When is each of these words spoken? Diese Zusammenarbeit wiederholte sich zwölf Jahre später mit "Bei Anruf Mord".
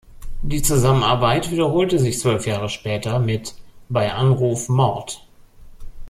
Diese 0.41 0.63
Zusammenarbeit 0.63 1.51
wiederholte 1.51 1.99
sich 1.99 2.17
zwölf 2.17 2.47
Jahre 2.47 2.69
später 2.69 3.19
mit 3.19 3.53
"Bei 3.87 4.11
Anruf 4.11 4.67
Mord". 4.67 5.27